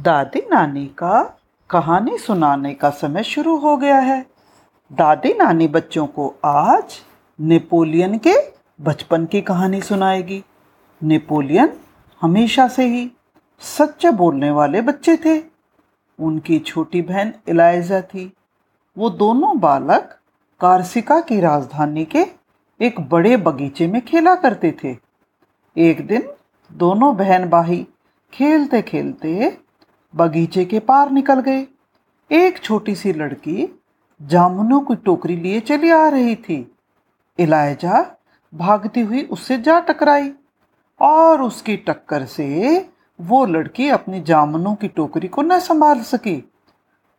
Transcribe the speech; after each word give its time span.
दादी 0.00 0.40
नानी 0.50 0.86
का 0.86 1.38
कहानी 1.70 2.18
सुनाने 2.18 2.74
का 2.74 2.90
समय 2.90 3.22
शुरू 3.22 3.56
हो 3.56 3.76
गया 3.76 3.98
है। 3.98 4.26
दादी 4.92 5.34
नानी 5.34 5.68
बच्चों 5.68 6.06
को 6.06 6.34
आज 6.44 7.00
नेपोलियन 7.40 8.18
के 8.18 8.34
बचपन 8.80 9.26
की 9.26 9.40
कहानी 9.40 9.80
सुनाएगी। 9.80 10.44
नेपोलियन 11.02 11.72
हमेशा 12.20 12.68
से 12.68 12.86
ही 12.86 13.10
सच 13.60 14.06
बोलने 14.06 14.50
वाले 14.50 14.80
बच्चे 14.80 15.16
थे। 15.16 15.42
उनकी 16.18 16.58
छोटी 16.58 17.02
बहन 17.02 17.32
इलाइजा 17.48 18.00
थी। 18.00 18.32
वो 18.98 19.10
दोनों 19.10 19.60
बालक 19.60 20.18
कार्सिका 20.60 21.20
की 21.20 21.40
राजधानी 21.40 22.04
के 22.04 22.26
एक 22.80 23.00
बड़े 23.00 23.36
बगीचे 23.36 23.86
में 23.86 24.04
खेला 24.04 24.34
करते 24.34 24.76
थे। 24.84 24.96
एक 25.76 26.06
दिन 26.06 26.28
दोनों 26.72 27.16
बहन 27.16 27.48
भाई 27.48 27.86
खेलते 28.32 28.82
खेलते 28.82 29.56
बगीचे 30.14 30.64
के 30.64 30.78
पार 30.78 31.10
निकल 31.10 31.40
गए। 31.40 31.66
एक 32.30 32.58
छोटी 32.62 32.94
सी 32.94 33.12
लड़की 33.12 33.68
जामुनों 34.20 34.80
की 34.80 34.94
टोकरी 34.94 35.36
लिए 35.36 35.60
चली 35.60 35.90
आ 35.90 36.08
रही 36.08 36.34
थी। 36.36 36.76
इलायजा 37.38 38.04
भागती 38.52 39.00
हुई 39.00 39.22
उससे 39.22 39.58
जा 39.58 39.78
टकराई 39.80 40.32
और 41.00 41.42
उसकी 41.42 41.76
टक्कर 41.76 42.24
से 42.24 42.88
वो 43.20 43.44
लड़की 43.46 43.88
अपनी 43.88 44.20
जामुनों 44.20 44.74
की 44.74 44.88
टोकरी 44.88 45.28
को 45.28 45.42
न 45.42 45.58
संभाल 45.58 46.00
सकी। 46.00 46.42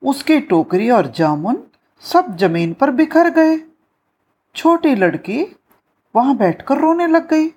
उसकी 0.03 0.39
टोकरी 0.39 0.89
और 0.89 1.07
जामुन 1.07 1.63
सब 2.03 2.35
ज़मीन 2.37 2.73
पर 2.73 2.91
बिखर 2.91 3.29
गए। 3.29 3.57
छोटी 4.55 4.95
लड़की 4.95 5.43
वहाँ 6.15 6.35
बैठकर 6.37 6.77
रोने 6.77 7.07
लग 7.07 7.29
गई। 7.29 7.47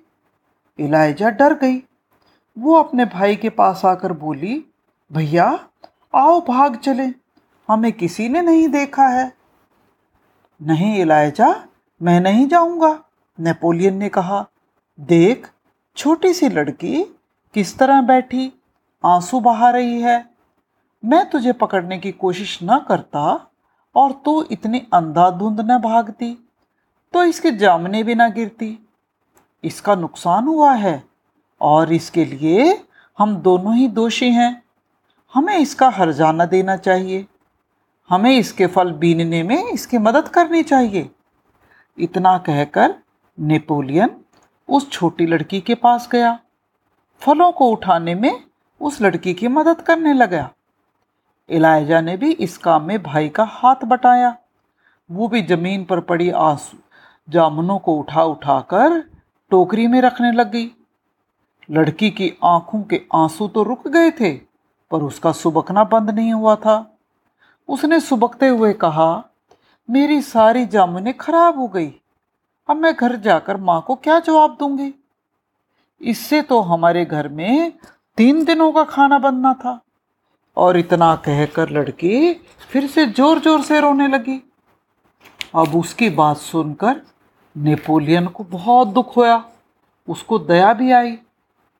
इलायजा 0.79 1.29
डर 1.29 1.53
गई। 1.53 1.77
वो 2.57 2.75
अपने 2.75 3.05
भाई 3.05 3.35
के 3.35 3.49
पास 3.49 3.81
आकर 3.85 4.13
बोली 4.13 4.63
भैया, 5.11 5.67
आओ 6.15 6.39
भाग 6.41 6.75
चले। 6.75 7.03
हमें 7.69 7.91
किसी 7.91 8.29
ने 8.29 8.41
नहीं 8.41 8.67
देखा 8.69 9.07
है। 9.07 9.33
नहीं 10.61 10.97
इलायजा 10.99 11.67
मैं 12.01 12.19
नहीं 12.21 12.47
जाऊँगा, 12.47 13.03
नेपोलियन 13.39 13.97
ने 13.97 14.09
कहा। 14.09 14.45
देख 14.99 15.49
छोटी 15.97 16.33
सी 16.33 16.49
लड़की 16.49 17.03
किस 17.53 17.77
तरह 17.77 18.01
बैठी, 18.01 18.51
आँसू 19.03 19.39
बहा 19.39 19.69
रही 19.69 20.01
है। 20.01 20.29
मैं 21.03 21.29
तुझे 21.29 21.53
पकड़ने 21.53 21.97
की 21.97 22.11
कोशिश 22.11 22.59
न 22.63 22.79
करता 22.87 23.51
और 23.95 24.11
तू 24.25 24.41
इतनी 24.51 24.79
अंधाधुंध 24.93 25.61
न 25.61 25.77
भागती 25.77 26.33
तो 27.13 27.23
इसके 27.23 27.51
जामने 27.51 28.03
भी 28.03 28.15
ना 28.15 28.27
गिरती। 28.29 28.77
इसका 29.63 29.95
नुकसान 29.95 30.47
हुआ 30.47 30.73
है 30.73 31.03
और 31.61 31.93
इसके 31.93 32.25
लिए 32.25 32.85
हम 33.17 33.35
दोनों 33.35 33.75
ही 33.75 33.87
दोषी 33.87 34.31
हैं। 34.31 34.64
हमें 35.35 35.57
इसका 35.57 35.89
हर्जाना 35.89 36.45
देना 36.45 36.75
चाहिए। 36.77 37.25
हमें 38.09 38.31
इसके 38.31 38.67
फल 38.67 38.91
बीनने 38.91 39.43
में 39.43 39.71
इसकी 39.71 39.97
मदद 39.97 40.27
करनी 40.27 40.63
चाहिए। 40.63 41.09
इतना 41.97 42.37
कहकर 42.37 42.95
नेपोलियन 43.37 44.15
उस 44.69 44.89
छोटी 44.91 45.25
लड़की 45.25 45.59
के 45.61 45.75
पास 45.75 46.07
गया। 46.11 46.39
फलों 47.21 47.51
को 47.51 47.69
उठाने 47.71 48.15
में 48.15 48.43
उस 48.81 49.01
लड़की 49.01 49.33
की 49.33 49.47
मदद 49.47 49.81
करने 49.81 50.13
लगा। 50.13 50.49
इलायजा 51.49 52.01
ने 52.01 52.17
भी 52.17 52.31
इस 52.31 52.57
काम 52.57 52.83
में 52.83 53.03
भाई 53.03 53.29
का 53.29 53.43
हाथ 53.43 53.85
बटाया। 53.85 54.35
वो 55.09 55.27
भी 55.27 55.41
ज़मीन 55.41 55.85
पर 55.85 55.99
पड़ी 55.99 56.29
आँसू, 56.29 56.77
जामुनों 57.29 57.77
को 57.79 57.99
उठा 57.99 58.23
उठा 58.23 58.59
कर 58.61 58.99
टोकरी 59.51 59.87
में 59.87 60.01
रखने 60.01 60.31
लग 60.31 60.51
गई। 60.51 60.71
लड़की 61.71 62.09
की 62.09 62.33
आँखों 62.43 62.81
के 62.83 63.01
आँसू 63.15 63.47
तो 63.47 63.63
रुक 63.63 63.87
गए 63.87 64.11
थे 64.11 64.54
पर 64.91 65.03
उसका 65.03 65.31
सुबकना 65.31 65.83
बंद 65.83 66.09
नहीं 66.09 66.33
हुआ 66.33 66.55
था। 66.55 66.75
उसने 67.69 67.99
सुबकते 67.99 68.47
हुए 68.47 68.73
कहा, 68.73 69.23
मेरी 69.89 70.21
सारी 70.21 70.65
जामुने 70.65 71.13
खराब 71.13 71.59
हो 71.59 71.67
गई। 71.67 71.93
अब 72.69 72.77
मैं 72.77 72.93
घर 72.93 73.15
जाकर 73.15 73.57
माँ 73.57 73.81
को 73.87 73.95
क्या 73.95 74.19
जवाब 74.19 74.55
दूँगी? 74.59 74.93
इससे 76.01 76.41
तो 76.41 76.59
हमारे 76.61 77.05
घर 77.05 77.27
में 77.27 77.73
तीन 78.17 78.43
दिनों 78.45 78.71
का 78.71 78.83
खाना 78.83 79.19
बनना 79.19 79.53
था। 79.53 79.79
और 80.57 80.77
इतना 80.77 81.15
कहकर 81.15 81.69
लड़की 81.69 82.33
फिर 82.69 82.87
से 82.87 83.05
ज़ोर 83.05 83.39
ज़ोर 83.39 83.61
से 83.61 83.79
रोने 83.79 84.07
लगी। 84.07 84.41
अब 85.55 85.75
उसकी 85.75 86.09
बात 86.09 86.37
सुनकर 86.37 87.01
नेपोलियन 87.55 88.27
को 88.27 88.43
बहुत 88.43 88.87
दुख 88.87 89.15
होया। 89.17 89.43
उसको 90.07 90.39
दया 90.39 90.73
भी 90.73 90.91
आई। 90.91 91.17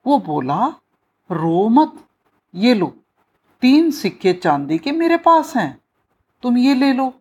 वो 0.06 0.18
बोला, 0.20 0.68
रो 1.30 1.68
मत। 1.70 1.94
ये 2.56 2.74
लो, 2.74 2.88
तीन 3.62 3.90
सिक्के 3.92 4.34
चांदी 4.34 4.78
के 4.78 4.92
मेरे 4.92 5.18
पास 5.18 5.56
हैं, 5.56 5.78
तुम 6.44 6.58
ये 6.58 6.74
ले 6.76 6.94
लो। 6.94 7.14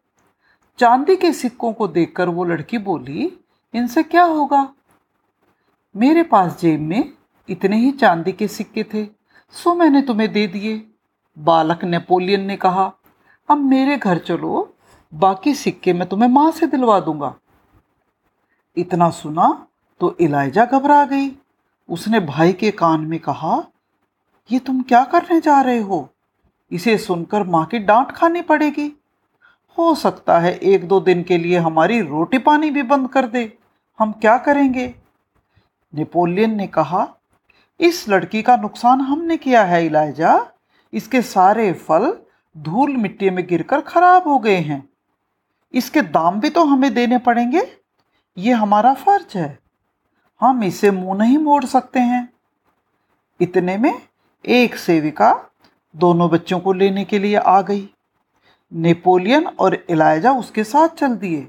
चांदी 0.79 1.17
के 1.17 1.33
सिक्कों 1.33 1.73
को 1.73 1.89
देखकर 1.89 2.29
वो 2.29 2.45
लड़की 2.45 2.79
बोली, 2.79 3.33
इनसे 3.75 4.03
क्या 4.03 4.25
होगा? 4.25 4.69
मेरे 5.95 6.23
पास 6.23 6.61
जेब 6.61 6.81
में 6.81 7.13
इतने 7.49 7.77
ही 7.77 7.91
चांदी 7.93 8.33
के 8.33 8.49
सिक्के 8.49 8.85
थे, 8.85 9.05
सो 9.55 9.75
मैंने 9.75 10.03
तुम्हें 10.03 10.33
दे 10.33 10.47
दिए। 10.47 10.87
बालक 11.37 11.85
नेपोलियन 11.85 12.45
ने 12.45 12.57
कहा, 12.57 12.93
अब 13.49 13.59
मेरे 13.59 13.97
घर 13.97 14.19
चलो, 14.19 14.75
बाकी 15.13 15.55
सिक्के 15.55 15.93
मैं 15.93 16.09
तुम्हें 16.09 16.29
माँ 16.29 16.51
से 16.53 16.67
दिलवा 16.67 17.01
दूँगा। 17.01 17.35
इतना 18.77 19.11
सुना 19.11 19.67
तो 20.01 20.17
इलाइजा 20.21 20.65
घबरा 20.65 21.05
गई। 21.05 21.31
उसने 21.89 22.21
भाई 22.21 22.53
के 22.53 22.71
कान 22.71 23.01
में 23.01 23.19
कहा 23.19 23.65
ये 24.51 24.59
तुम 24.59 24.83
क्या 24.83 25.05
करने 25.05 25.41
जा 25.41 25.61
रहे 25.61 25.79
हो? 25.79 26.11
इसे 26.73 26.99
सुनकर 26.99 27.43
माँ 27.43 27.67
की 27.67 27.79
डांट 27.79 28.13
खानी 28.13 28.43
पड़ेगी। 28.43 29.03
हो 29.79 29.95
सकता 29.95 30.39
है 30.39 30.59
एक 30.59 30.89
दो 30.89 31.01
दिन 31.01 31.23
के 31.23 31.39
लिए 31.39 31.59
हमारी 31.59 32.01
रोटी 32.01 32.39
पानी 32.39 32.71
भी 32.71 32.83
बंद 32.83 33.09
कर 33.09 33.27
दे। 33.27 33.59
हम 33.99 34.13
क्या 34.13 34.39
करेंगे? 34.39 34.95
नेपोलियन 35.95 36.55
ने 36.55 36.67
कहा, 36.67 37.09
इस 37.81 38.09
लड़की 38.09 38.43
का 38.43 38.57
नुकसान 38.57 39.01
हमने 39.01 39.37
किया 39.37 39.65
है 39.65 39.87
इलायजा 39.87 40.47
इसके 40.93 41.23
सारे 41.23 41.73
फल 41.73 42.19
धूल 42.59 42.97
मिट्टी 42.97 43.31
में 43.31 43.47
गिरकर 43.47 43.81
खराब 43.81 44.29
हो 44.29 44.39
गए 44.39 44.57
हैं। 44.57 44.89
इसके 45.75 46.03
दाम 46.03 46.41
भी 46.41 46.51
तो 46.51 46.65
हमें 46.65 46.95
देने 46.95 47.19
पड़ेंगे। 47.19 47.79
ये 48.39 48.53
हमारा 48.53 48.95
फ़र्ज़ 48.95 49.39
है। 49.39 49.59
हम 50.41 50.65
इसे 50.65 50.91
मुँह 50.91 51.19
नहीं 51.19 51.39
मोड़ 51.39 51.65
सकते 51.65 52.01
हैं। 52.01 52.33
इतने 53.41 53.77
में 53.77 54.03
एक 54.45 54.77
सेविका 54.77 55.33
दोनों 55.95 56.29
बच्चों 56.31 56.59
को 56.61 56.73
लेने 56.73 57.05
के 57.05 57.19
लिए 57.19 57.37
आ 57.37 57.61
गई। 57.63 57.89
नेपोलियन 58.73 59.47
और 59.47 59.75
इलायजा 59.91 60.33
उसके 60.33 60.65
साथ 60.65 60.89
चल 60.89 61.15
दिए। 61.17 61.49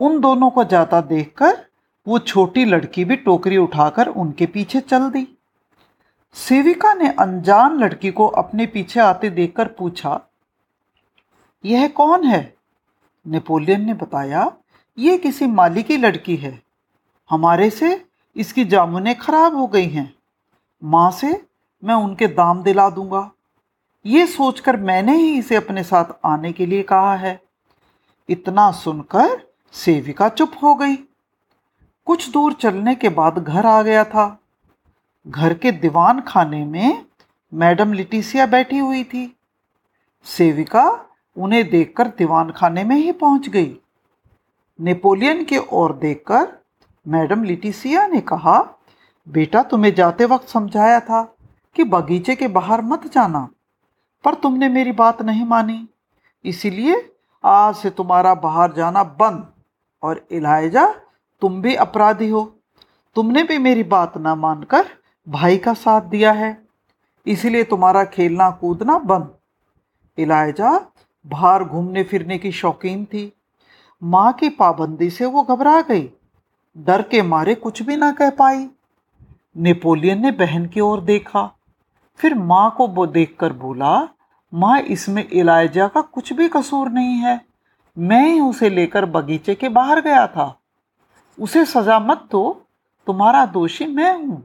उन 0.00 0.20
दोनों 0.20 0.50
को 0.50 0.64
जाता 0.64 1.00
देखकर 1.00 1.64
वो 2.06 2.18
छोटी 2.18 2.64
लड़की 2.64 3.04
भी 3.04 3.16
टोकरी 3.16 3.56
उठाकर 3.56 4.06
उनके 4.06 4.46
पीछे 4.46 4.80
चल 4.80 5.08
दी। 5.10 5.26
सेविका 6.36 6.92
ने 6.94 7.08
अनजान 7.10 7.78
लड़की 7.78 8.10
को 8.10 8.26
अपने 8.26 8.66
पीछे 8.66 9.00
आते 9.00 9.30
देखकर 9.30 9.68
पूछा, 9.68 10.20
यह 11.64 11.88
कौन 11.88 12.24
है? 12.24 12.54
नेपोलियन 13.26 13.86
ने 13.86 13.94
बताया, 13.94 14.50
ये 14.98 15.16
किसी 15.18 15.46
माली 15.46 15.82
की 15.82 15.96
लड़की 15.96 16.36
है। 16.36 16.60
हमारे 17.30 17.70
से 17.70 18.04
इसकी 18.36 18.64
जामुने 18.64 19.14
खराब 19.14 19.56
हो 19.56 19.66
गई 19.66 19.88
हैं। 19.88 20.12
माँ 20.82 21.10
से 21.10 21.45
मैं 21.84 21.94
उनके 21.94 22.26
दाम 22.26 22.62
दिला 22.62 22.90
दूँगा। 22.90 23.30
ये 24.06 24.26
सोचकर 24.26 24.76
मैंने 24.76 25.16
ही 25.16 25.38
इसे 25.38 25.56
अपने 25.56 25.82
साथ 25.82 26.04
आने 26.24 26.52
के 26.52 26.66
लिए 26.66 26.82
कहा 26.82 27.16
है। 27.16 27.42
इतना 28.28 28.72
सुनकर 28.72 29.50
सेविका 29.72 30.28
चुप 30.28 30.52
हो 30.62 30.74
गई। 30.74 30.96
कुछ 32.04 32.30
दूर 32.30 32.52
चलने 32.52 32.94
के 32.94 33.08
बाद 33.08 33.38
घर 33.38 33.66
आ 33.66 33.82
गया 33.82 34.04
था। 34.04 34.40
घर 35.28 35.54
के 35.54 35.72
दीवान 35.72 36.20
खाने 36.20 36.64
में 36.64 37.06
मैडम 37.54 37.92
लिटिसिया 37.92 38.46
बैठी 38.46 38.78
हुई 38.78 39.04
थी। 39.04 39.36
सेविका 40.24 41.04
उन्हें 41.38 41.70
देखकर 41.70 42.08
दीवान 42.08 42.50
खाने 42.50 42.84
में 42.84 42.96
ही 42.96 43.12
पहुँच 43.12 43.48
गई। 43.48 43.76
नेपोलियन 44.80 45.44
की 45.44 45.58
ओर 45.58 45.92
देखकर 45.92 46.58
मैडम 47.08 47.42
लिटिसिया 47.42 48.06
ने 48.06 48.20
कहा, 48.20 48.78
बेटा, 49.28 49.62
तुम्हें 49.62 49.94
जाते 49.94 50.24
वक्त 50.24 50.48
समझाया 50.48 51.00
था। 51.00 51.35
कि 51.76 51.84
बगीचे 51.84 52.34
के 52.36 52.48
बाहर 52.48 52.82
मत 52.82 53.06
जाना, 53.14 53.48
पर 54.24 54.34
तुमने 54.34 54.68
मेरी 54.68 54.92
बात 54.94 55.22
नहीं 55.22 55.44
मानी। 55.44 55.86
इसीलिए 56.44 56.94
आज 57.44 57.74
से 57.74 57.90
तुम्हारा 57.90 58.34
बाहर 58.36 58.72
जाना 58.72 59.02
बंद, 59.04 59.46
और 60.02 60.26
इलायजा 60.30 60.86
तुम 61.42 61.60
भी 61.62 61.74
अपराधी 61.76 62.28
हो। 62.28 62.42
तुमने 63.16 63.42
भी 63.42 63.58
मेरी 63.58 63.82
बात 63.84 64.16
ना 64.18 64.34
मानकर 64.34 64.86
भाई 65.26 65.56
का 65.58 65.72
साथ 65.74 66.02
दिया 66.02 66.32
है, 66.32 66.56
इसीलिए 67.26 67.64
तुम्हारा 67.64 68.04
खेलना 68.06 68.50
कूदना 68.50 68.98
बंद। 69.00 69.34
इलायजा 70.18 70.78
बाहर 71.24 71.64
घूमने 71.64 72.02
फिरने 72.04 72.38
की 72.38 72.52
शौकीन 72.52 73.04
थी। 73.04 73.32
माँ 74.02 74.32
की 74.32 74.48
पाबंदी 74.50 75.10
से 75.10 75.24
वो 75.26 75.42
घबरा 75.44 75.80
गई, 75.80 76.08
डर 76.76 77.02
के 77.02 77.22
मारे 77.24 77.54
कुछ 77.56 77.82
भी 77.82 77.96
ना 77.96 78.10
कह 78.12 78.30
पाई। 78.30 78.68
नेपोलियन 79.56 80.22
ने 80.22 80.30
बहन 80.32 80.66
की 80.66 80.80
ओर 80.80 81.00
देखा 81.02 81.50
फिर 82.20 82.34
माँ 82.34 82.74
को 82.76 82.86
वो 82.88 83.06
देखकर 83.06 83.52
बोला, 83.52 84.08
माँ, 84.52 84.78
इसमें 84.80 85.24
इलायजा 85.24 85.86
का 85.88 86.00
कुछ 86.00 86.32
भी 86.32 86.48
कसूर 86.48 86.88
नहीं 86.90 87.16
है। 87.16 87.40
मैं 87.96 88.26
ही 88.26 88.40
उसे 88.40 88.70
लेकर 88.70 89.04
बगीचे 89.06 89.54
के 89.54 89.68
बाहर 89.68 90.00
गया 90.00 90.26
था। 90.26 90.54
उसे 91.38 91.64
सजा 91.64 91.98
मत 92.00 92.28
दो, 92.30 92.66
तुम्हारा 93.06 93.44
दोषी 93.46 93.86
मैं 93.86 94.14
हूँ। 94.16 94.42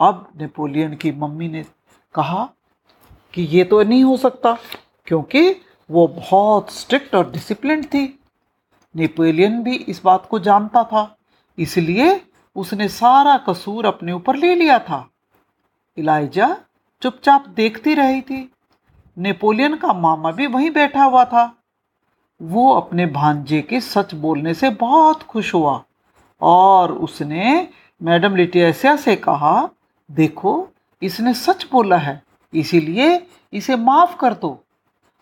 अब 0.00 0.26
नेपोलियन 0.36 0.94
की 0.94 1.12
मम्मी 1.12 1.48
ने 1.48 1.64
कहा 2.14 2.48
कि 3.34 3.42
ये 3.42 3.64
तो 3.64 3.82
नहीं 3.82 4.04
हो 4.04 4.16
सकता, 4.16 4.56
क्योंकि 5.06 5.50
वो 5.90 6.06
बहुत 6.08 6.72
स्ट्रिक्ट 6.72 7.14
और 7.14 7.30
डिसिप्लिन 7.30 7.82
थी। 7.84 8.06
नेपोलियन 8.94 9.62
भी 9.62 9.74
इस 9.76 10.00
बात 10.04 10.26
को 10.26 10.38
जानता 10.38 10.82
था, 10.84 11.16
इसलिए 11.58 12.20
उसने 12.56 12.88
सारा 12.88 13.36
कसूर 13.48 13.86
अपने 13.86 14.12
ऊपर 14.12 14.36
ले 14.36 14.54
लिया 14.54 14.78
था। 14.78 15.06
इलाइजा 15.96 16.56
चुपचाप 17.02 17.48
देखती 17.48 17.94
रही 17.94 18.20
थी। 18.20 18.52
नेपोलियन 19.18 19.76
का 19.76 19.92
मामा 19.92 20.30
भी 20.30 20.46
वहीं 20.46 20.70
बैठा 20.70 21.04
हुआ 21.04 21.24
था। 21.24 21.44
वो 22.42 22.72
अपने 22.72 23.06
भांजे 23.06 23.60
के 23.62 23.80
सच 23.80 24.14
बोलने 24.14 24.54
से 24.54 24.70
बहुत 24.70 25.22
खुश 25.22 25.54
हुआ 25.54 25.82
और 26.42 26.92
उसने, 26.92 27.68
मैडम 28.02 28.36
लिटियसिया 28.36 28.96
से 28.96 29.16
कहा, 29.16 29.68
देखो, 30.10 30.68
इसने 31.02 31.34
सच 31.34 31.66
बोला 31.72 31.96
है, 31.96 32.22
इसीलिए 32.52 33.26
इसे 33.52 33.76
माफ़ 33.76 34.16
कर 34.16 34.34
दो 34.34 34.58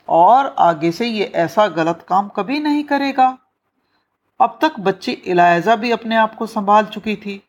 और 0.08 0.54
आगे 0.58 0.92
से 0.92 1.06
ये 1.06 1.24
ऐसा 1.24 1.66
गलत 1.69 2.04
काम 2.08 2.28
कभी 2.28 2.60
नहीं 2.60 2.84
करेगा। 2.84 3.38
अब 4.40 4.58
तक 4.62 4.80
बच्ची 4.80 5.12
इलायजा 5.12 5.76
भी 5.76 5.90
अपने 5.90 6.16
आप 6.16 6.34
को 6.34 6.46
संभाल 6.46 6.84
चुकी 6.84 7.16
थी। 7.16 7.42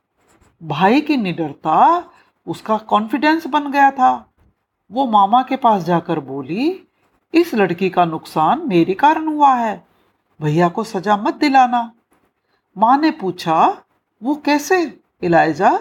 भाई 0.64 1.02
की 1.02 1.18
निडरता 1.18 2.04
उसका 2.48 2.78
कॉन्फिडेंस 2.78 3.48
बन 3.48 3.72
गया 3.72 3.92
था। 3.92 4.34
वो 4.92 5.06
मामा 5.06 5.42
के 5.44 5.56
पास 5.56 5.84
जाकर 5.84 6.19
बोली, 6.19 6.88
इस 7.34 7.54
लड़की 7.56 7.90
का 7.90 8.06
नुकसान 8.06 8.68
मेरे 8.68 8.94
कारण 8.94 9.28
हुआ 9.28 9.54
है। 9.56 9.88
भैया 10.42 10.69
को 10.69 10.84
सजा 10.84 11.18
मत 11.18 11.34
दिलाना। 11.34 11.92
माँ 12.78 12.98
ने 12.98 13.12
पूछा, 13.12 13.84
वो 14.24 14.36
कैसे? 14.36 15.00
इलायजा 15.24 15.80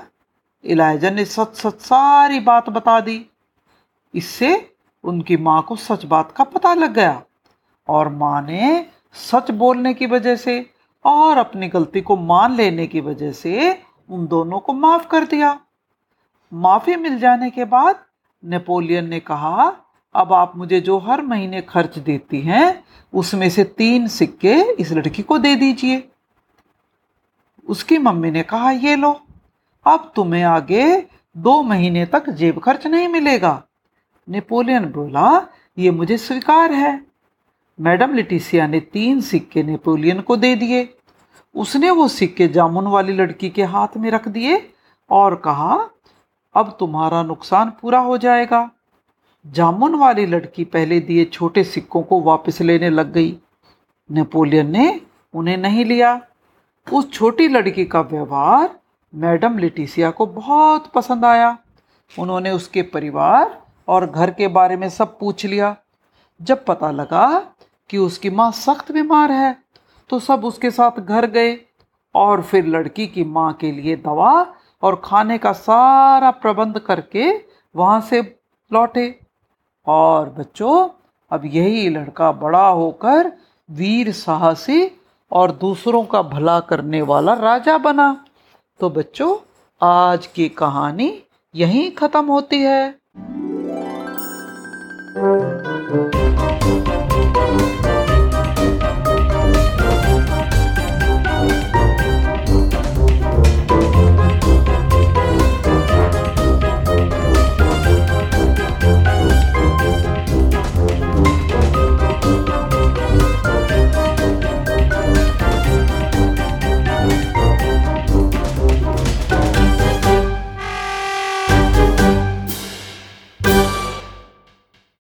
इलायजा 0.65 1.11
ने 1.11 1.25
सच 1.25 1.55
सच 1.55 1.81
सारी 1.81 2.41
बात 2.41 2.69
बता 2.71 3.01
दी। 3.01 3.27
इससे 4.15 4.75
उनकी 5.05 5.37
माँ 5.37 5.63
को 5.63 5.77
सच 5.77 6.05
बात 6.05 6.33
का 6.33 6.45
पता 6.45 6.75
लग 6.75 6.93
गया 6.93 7.23
और 7.89 8.09
माँ 8.09 8.43
ने 8.43 8.87
सच 9.13 9.51
बोलने 9.51 9.95
की 9.95 10.07
वजह 10.07 10.37
से 10.37 10.71
और 11.05 11.39
अपनी 11.39 11.69
गलती 11.69 12.01
को 12.01 12.17
मान 12.17 12.55
लेने 12.55 12.87
की 12.87 13.01
वजह 13.01 13.33
से 13.33 13.83
उन 14.11 14.27
दोनों 14.27 14.59
को 14.59 14.73
माफ़ 14.73 15.07
कर 15.07 15.25
दिया। 15.25 15.61
माफ़ी 16.55 16.97
मिल 16.97 17.19
जाने 17.19 17.51
के 17.51 17.65
बाद 17.65 18.05
नेपोलियन 18.45 19.09
ने 19.09 19.21
कहा, 19.21 19.77
अब 20.15 20.33
आप 20.33 20.57
मुझे 20.57 20.81
जो 20.81 20.99
हर 20.99 21.23
महीने 21.23 21.63
खर्च 21.63 21.99
देती 21.99 22.41
हैं, 22.41 22.85
उसमें 23.15 23.51
से 23.51 23.65
तीन 23.65 24.09
सिक्के 24.09 24.55
इस 24.73 24.93
लड़की 24.93 25.23
को 25.23 25.39
दे 25.39 25.57
दीजिए। 25.57 26.09
उसकी 27.69 27.99
मम्मी 27.99 28.31
ने 28.31 28.43
कहा, 28.43 28.71
ये 28.71 28.97
लो, 28.97 29.21
अब 29.87 30.13
तुम्हें 30.17 30.43
आगे 30.43 31.09
दो 31.37 31.63
महीने 31.63 32.07
तक 32.07 32.31
जेब 32.31 32.59
खर्च 32.59 32.87
नहीं 32.87 33.09
मिलेगा। 33.09 33.63
नेपोलियन 34.29 34.85
बोला, 34.85 35.49
ये 35.79 35.91
मुझे 35.91 36.17
स्वीकार 36.19 36.73
है। 36.73 37.07
मैडम 37.81 38.15
लिटिसिया 38.15 38.67
ने 38.67 38.81
तीन 38.81 39.21
सिक्के 39.21 39.63
नेपोलियन 39.63 40.21
को 40.21 40.37
दे 40.37 40.57
दिए। 40.57 40.95
उसने 41.55 41.91
वो 41.91 42.09
सिक्के 42.09 42.49
जामुन 42.49 42.87
वाली 42.87 43.13
लड़की 43.13 43.51
के 43.51 43.63
हाथ 43.63 43.97
में 43.97 44.11
रख 44.11 44.29
दिए 44.29 44.71
और 45.11 45.35
कहा 45.35 45.89
अब 46.55 46.77
तुम्हारा 46.81 47.23
नुकसान 47.23 47.73
पूरा 47.81 47.99
हो 47.99 48.17
जाएगा। 48.19 48.71
जामुन 49.45 49.95
वाली 49.95 50.27
लड़की 50.27 50.65
पहले 50.65 50.99
दिए 51.01 51.25
छोटे 51.25 51.65
सिक्कों 51.65 52.03
को 52.03 52.21
वापस 52.21 52.61
लेने 52.61 52.91
लग 52.91 53.13
गई। 53.13 53.37
नेपोलियन 54.11 54.71
ने 54.71 55.01
उन्हें 55.35 55.57
नहीं 55.57 55.85
लिया। 55.85 56.21
उस 56.87 57.11
छोटी 57.13 57.49
लड़की 57.49 57.85
का 57.85 58.01
व्यवहार 58.01 58.79
मैडम 59.15 59.59
लिटिसिया 59.59 60.11
को 60.11 60.27
बहुत 60.27 60.87
पसंद 60.87 61.25
आया। 61.25 61.57
उन्होंने 62.11 62.51
उसके 62.51 62.83
परिवार 62.83 63.61
और 63.89 64.11
घर 64.11 64.31
के 64.31 64.49
बारे 64.49 64.77
में 64.77 64.89
सब 64.91 65.19
पूछ 65.19 65.45
लिया। 65.47 65.77
जब 66.41 66.65
पता 66.65 66.91
लगा 66.91 67.27
कि 67.91 67.99
उसकी 67.99 68.31
माँ 68.31 68.51
सख्त 68.53 68.93
बीमार 68.93 69.33
है 69.33 69.57
तो 70.11 70.19
सब 70.19 70.45
उसके 70.45 70.71
साथ 70.71 71.01
घर 71.01 71.27
गए 71.27 71.57
और 72.15 72.43
फिर 72.43 72.67
लड़की 72.67 73.07
की 73.07 73.25
माँ 73.25 73.53
के 73.53 73.71
लिए 73.73 73.97
दवा 73.97 74.43
और 74.83 75.01
खाने 75.05 75.39
का 75.39 75.53
सारा 75.53 76.31
प्रबंध 76.31 76.79
करके 76.79 77.31
वहाँ 77.75 78.01
से 78.01 78.21
लौटे 78.71 79.15
और 79.87 80.29
बच्चों, 80.31 80.89
अब 81.31 81.45
यही 81.45 81.89
लड़का 81.89 82.33
बड़ा 82.33 82.67
होकर 82.67 83.33
वीर 83.69 84.13
साहसी 84.13 84.91
और 85.31 85.53
दूसरों 85.53 86.05
का 86.05 86.23
भला 86.23 86.59
करने 86.61 87.03
वाला 87.03 87.35
राजा 87.35 87.77
बना 87.79 88.25
तो 88.81 88.91
बच्चों, 88.91 89.37
आज 89.81 90.27
की 90.27 90.49
कहानी 90.49 91.13
यहीं 91.55 91.91
ख़त्म 91.91 92.25
होती 92.27 92.61
है. 92.63 92.95